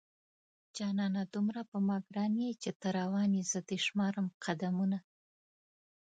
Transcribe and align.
جانانه 0.77 1.21
دومره 1.33 1.61
په 1.71 1.77
ما 1.87 1.97
گران 2.09 2.33
يې 2.43 2.51
چې 2.61 2.71
ته 2.79 2.87
روان 2.99 3.29
يې 3.37 3.43
زه 3.51 3.59
دې 3.67 3.77
شمارم 3.85 4.27
قدمونه 4.43 4.97